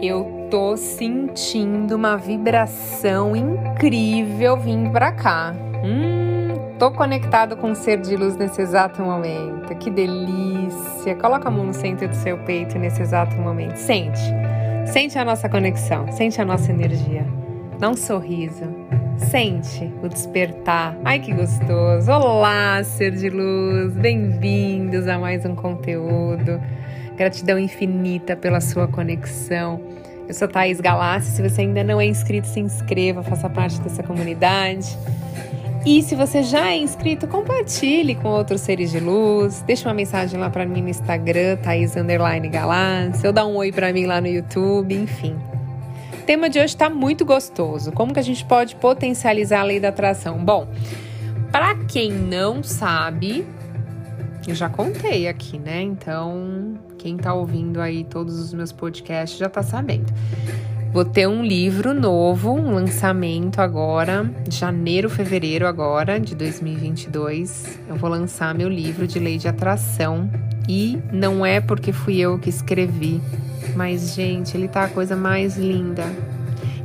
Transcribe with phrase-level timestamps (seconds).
[0.00, 5.54] Eu tô sentindo uma vibração incrível vindo pra cá.
[5.82, 9.74] Hum, tô conectado com o ser de luz nesse exato momento.
[9.76, 11.14] Que delícia!
[11.16, 13.76] Coloca a mão no centro do seu peito nesse exato momento.
[13.76, 14.20] Sente.
[14.86, 17.26] Sente a nossa conexão, sente a nossa energia.
[17.78, 18.64] Dá um sorriso.
[19.18, 20.96] Sente o despertar.
[21.04, 22.10] Ai que gostoso!
[22.10, 23.94] Olá, ser de luz!
[23.94, 26.60] Bem-vindos a mais um conteúdo.
[27.16, 29.80] Gratidão infinita pela sua conexão.
[30.26, 31.30] Eu sou Thaís Galassi.
[31.30, 34.98] Se você ainda não é inscrito, se inscreva, faça parte dessa comunidade.
[35.86, 39.62] E se você já é inscrito, compartilhe com outros seres de luz.
[39.66, 41.94] Deixa uma mensagem lá para mim no Instagram, Thaís
[42.50, 43.26] Galassi.
[43.26, 45.36] Ou dá um oi para mim lá no YouTube, enfim.
[46.24, 47.92] O tema de hoje está muito gostoso.
[47.92, 50.42] Como que a gente pode potencializar a lei da atração?
[50.42, 50.66] Bom,
[51.52, 53.46] para quem não sabe,
[54.48, 55.82] eu já contei aqui, né?
[55.82, 60.10] Então, quem tá ouvindo aí todos os meus podcasts já tá sabendo.
[60.94, 67.80] Vou ter um livro novo, um lançamento agora, janeiro, fevereiro agora, de 2022.
[67.86, 70.30] Eu vou lançar meu livro de lei de atração.
[70.66, 73.20] E não é porque fui eu que escrevi,
[73.74, 76.04] mas, gente, ele tá a coisa mais linda.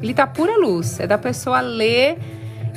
[0.02, 1.00] Ele tá pura luz.
[1.00, 2.18] É da pessoa ler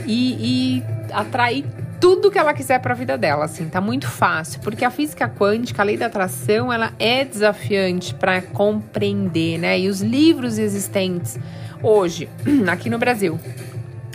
[0.06, 0.82] e, e
[1.12, 1.64] atrair
[2.00, 5.28] tudo que ela quiser para a vida dela, assim, tá muito fácil, porque a física
[5.28, 9.78] quântica, a lei da atração, ela é desafiante para compreender, né?
[9.78, 11.38] E os livros existentes
[11.80, 12.28] hoje,
[12.68, 13.38] aqui no Brasil,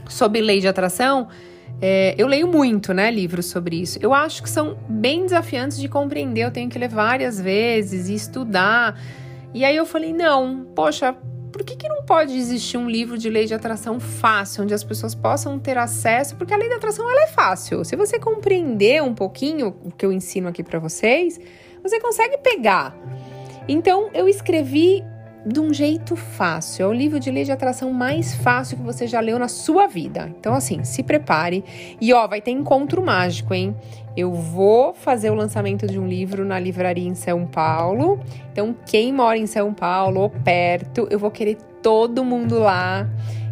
[0.09, 1.30] sobre lei de atração,
[1.80, 4.00] é, eu leio muito, né, livros sobre isso.
[4.02, 6.44] Eu acho que são bem desafiantes de compreender.
[6.44, 9.00] Eu tenho que ler várias vezes e estudar.
[9.53, 11.16] E aí eu falei, não, poxa,
[11.52, 14.84] por que, que não pode existir um livro de lei de atração fácil, onde as
[14.84, 16.36] pessoas possam ter acesso?
[16.36, 17.84] Porque a lei da atração ela é fácil.
[17.84, 21.39] Se você compreender um pouquinho o que eu ensino aqui para vocês,
[21.81, 22.95] você consegue pegar.
[23.67, 25.04] Então eu escrevi
[25.48, 26.84] de um jeito fácil.
[26.84, 29.88] É o livro de lei de atração mais fácil que você já leu na sua
[29.88, 30.31] vida.
[30.39, 31.64] Então, assim, se prepare.
[31.99, 33.76] E ó, vai ter encontro mágico, hein?
[34.16, 38.20] Eu vou fazer o lançamento de um livro na livraria em São Paulo.
[38.52, 43.08] Então, quem mora em São Paulo ou perto, eu vou querer todo mundo lá.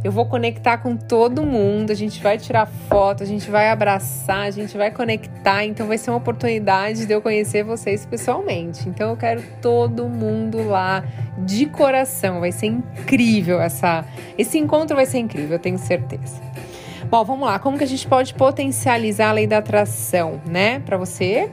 [0.06, 4.42] Eu vou conectar com todo mundo, a gente vai tirar foto, a gente vai abraçar,
[4.42, 8.88] a gente vai conectar, então vai ser uma oportunidade de eu conhecer vocês pessoalmente.
[8.88, 11.04] Então eu quero todo mundo lá
[11.40, 14.06] de coração, vai ser incrível essa
[14.38, 16.40] esse encontro vai ser incrível, eu tenho certeza.
[17.10, 20.82] Bom, vamos lá, como que a gente pode potencializar a lei da atração, né?
[20.82, 21.50] Para você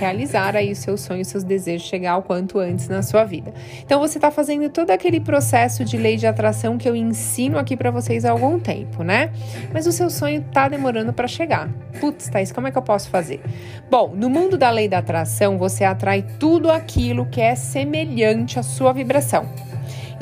[0.00, 3.52] realizar aí os seus sonhos, seus desejos, chegar o quanto antes na sua vida.
[3.84, 7.76] Então você está fazendo todo aquele processo de lei de atração que eu ensino aqui
[7.76, 9.30] para vocês há algum tempo, né?
[9.72, 11.68] Mas o seu sonho está demorando para chegar.
[12.00, 13.40] Putz, Thaís, como é que eu posso fazer?
[13.90, 18.62] Bom, no mundo da lei da atração, você atrai tudo aquilo que é semelhante à
[18.62, 19.69] sua vibração.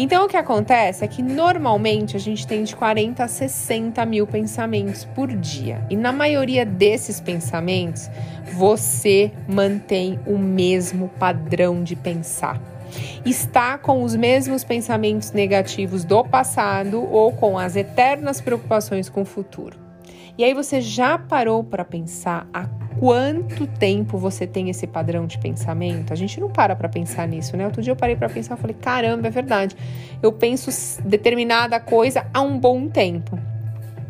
[0.00, 4.28] Então, o que acontece é que normalmente a gente tem de 40 a 60 mil
[4.28, 5.84] pensamentos por dia.
[5.90, 8.08] E na maioria desses pensamentos,
[8.52, 12.62] você mantém o mesmo padrão de pensar.
[13.26, 19.26] Está com os mesmos pensamentos negativos do passado ou com as eternas preocupações com o
[19.26, 19.76] futuro.
[20.38, 25.38] E aí você já parou para pensar a quanto tempo você tem esse padrão de
[25.38, 26.12] pensamento?
[26.12, 27.64] A gente não para para pensar nisso, né?
[27.64, 29.76] Outro dia eu parei para pensar, falei, caramba, é verdade.
[30.22, 30.70] Eu penso
[31.02, 33.38] determinada coisa há um bom tempo.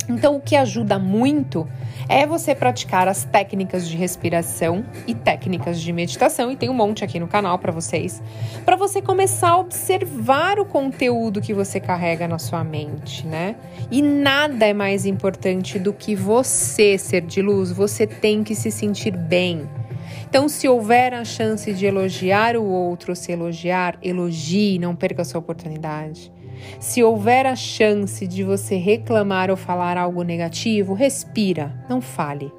[0.08, 1.68] Então, o que ajuda muito
[2.08, 7.04] é você praticar as técnicas de respiração e técnicas de meditação, e tem um monte
[7.04, 8.22] aqui no canal para vocês,
[8.64, 13.56] para você começar a observar o conteúdo que você carrega na sua mente, né?
[13.90, 18.70] E nada é mais importante do que você ser de luz, você tem que se
[18.70, 19.68] sentir bem.
[20.28, 25.24] Então, se houver a chance de elogiar o outro, se elogiar, elogie, não perca a
[25.24, 26.32] sua oportunidade.
[26.78, 32.52] Se houver a chance de você reclamar ou falar algo negativo, respira, não fale.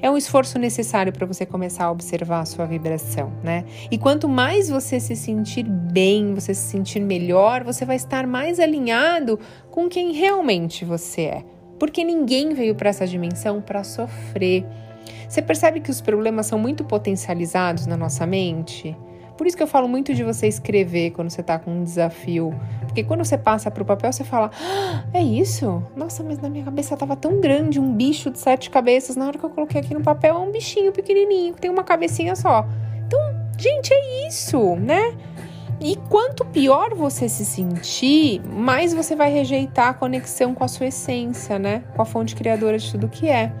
[0.00, 3.64] É um esforço necessário para você começar a observar a sua vibração, né?
[3.90, 8.58] E quanto mais você se sentir bem, você se sentir melhor, você vai estar mais
[8.58, 9.38] alinhado
[9.70, 11.44] com quem realmente você é.
[11.78, 14.64] Porque ninguém veio para essa dimensão para sofrer.
[15.28, 18.96] Você percebe que os problemas são muito potencializados na nossa mente?
[19.36, 22.54] Por isso que eu falo muito de você escrever quando você está com um desafio.
[22.94, 25.82] Porque quando você passa para o papel, você fala: ah, é isso?
[25.96, 29.16] Nossa, mas na minha cabeça estava tão grande um bicho de sete cabeças.
[29.16, 31.82] Na hora que eu coloquei aqui no papel, é um bichinho pequenininho, que tem uma
[31.82, 32.64] cabecinha só.
[33.04, 33.18] Então,
[33.58, 35.12] gente, é isso, né?
[35.84, 40.86] E quanto pior você se sentir, mais você vai rejeitar a conexão com a sua
[40.86, 41.82] essência, né?
[41.94, 43.52] Com a fonte criadora de tudo que é.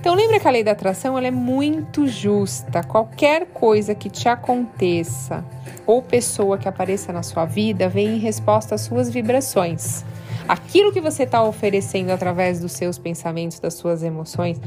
[0.00, 2.82] Então lembra que a lei da atração ela é muito justa.
[2.82, 5.44] Qualquer coisa que te aconteça
[5.86, 10.04] ou pessoa que apareça na sua vida vem em resposta às suas vibrações.
[10.48, 14.60] Aquilo que você está oferecendo através dos seus pensamentos, das suas emoções,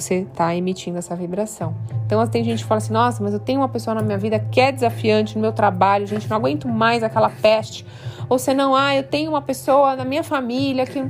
[0.00, 1.74] você está emitindo essa vibração.
[2.04, 4.38] Então, tem gente que fala assim: nossa, mas eu tenho uma pessoa na minha vida
[4.38, 7.84] que é desafiante no meu trabalho, gente, não aguento mais aquela peste.
[8.28, 11.04] Ou se não, ah, eu tenho uma pessoa na minha família que.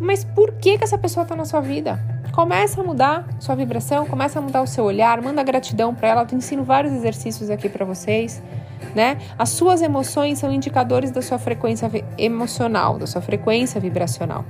[0.00, 1.98] Mas por que, que essa pessoa está na sua vida?
[2.32, 6.26] Começa a mudar sua vibração, começa a mudar o seu olhar, manda gratidão para ela.
[6.28, 8.42] Eu ensino vários exercícios aqui para vocês.
[8.94, 9.18] Né?
[9.38, 11.88] As suas emoções são indicadores da sua frequência
[12.18, 14.44] emocional, da sua frequência vibracional.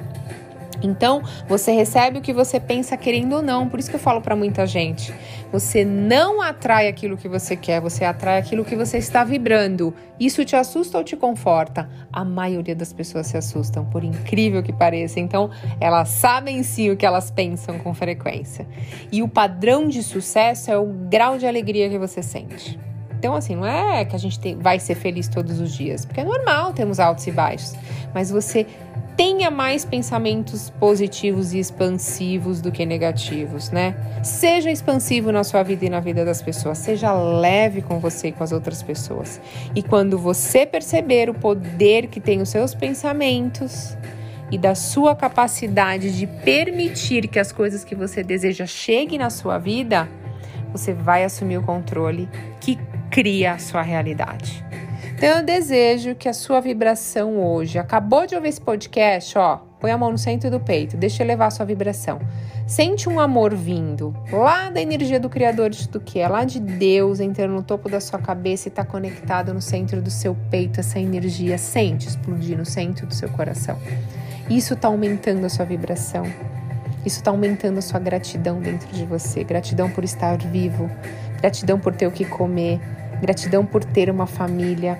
[0.84, 3.68] Então, você recebe o que você pensa querendo ou não.
[3.68, 5.12] Por isso que eu falo para muita gente:
[5.50, 9.94] você não atrai aquilo que você quer, você atrai aquilo que você está vibrando.
[10.20, 11.88] Isso te assusta ou te conforta?
[12.12, 15.18] A maioria das pessoas se assustam, por incrível que pareça.
[15.18, 15.50] Então,
[15.80, 18.66] elas sabem sim o que elas pensam com frequência.
[19.10, 22.78] E o padrão de sucesso é o grau de alegria que você sente.
[23.24, 26.24] Então, assim, não é que a gente vai ser feliz todos os dias, porque é
[26.24, 27.74] normal termos altos e baixos,
[28.12, 28.66] mas você
[29.16, 33.94] tenha mais pensamentos positivos e expansivos do que negativos, né?
[34.22, 38.32] Seja expansivo na sua vida e na vida das pessoas, seja leve com você e
[38.32, 39.40] com as outras pessoas.
[39.74, 43.96] E quando você perceber o poder que tem os seus pensamentos
[44.50, 49.58] e da sua capacidade de permitir que as coisas que você deseja cheguem na sua
[49.58, 50.08] vida,
[50.72, 52.28] você vai assumir o controle
[52.60, 52.78] que
[53.10, 54.64] cria a sua realidade.
[55.16, 59.90] Então eu desejo que a sua vibração hoje, acabou de ouvir esse podcast, ó, põe
[59.90, 62.18] a mão no centro do peito, deixa eu levar a sua vibração.
[62.66, 66.58] Sente um amor vindo lá da energia do Criador de tudo que é, lá de
[66.58, 70.80] Deus entrando no topo da sua cabeça e está conectado no centro do seu peito,
[70.80, 73.78] essa energia sente explodir no centro do seu coração.
[74.50, 76.24] Isso está aumentando a sua vibração.
[77.04, 79.44] Isso está aumentando a sua gratidão dentro de você.
[79.44, 80.90] Gratidão por estar vivo,
[81.40, 82.80] gratidão por ter o que comer,
[83.20, 84.98] gratidão por ter uma família,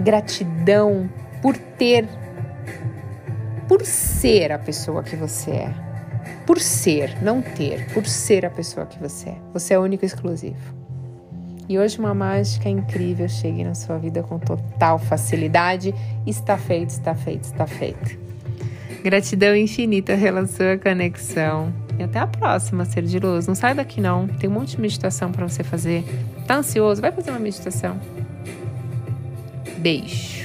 [0.00, 1.08] gratidão
[1.42, 2.06] por ter,
[3.68, 5.74] por ser a pessoa que você é.
[6.46, 9.36] Por ser, não ter, por ser a pessoa que você é.
[9.52, 10.80] Você é único e exclusivo.
[11.68, 15.94] E hoje uma mágica incrível chegue na sua vida com total facilidade.
[16.26, 18.18] Está feito, está feito, está feito.
[19.04, 21.72] Gratidão infinita pela sua conexão.
[22.00, 23.46] E até a próxima, ser de luz.
[23.46, 24.26] Não sai daqui não.
[24.26, 26.02] Tem um monte de meditação para você fazer.
[26.46, 27.02] Tá ansioso?
[27.02, 28.00] Vai fazer uma meditação.
[29.76, 30.39] Beijo.